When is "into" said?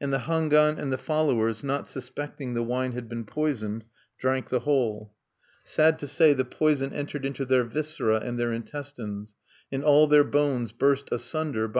7.26-7.44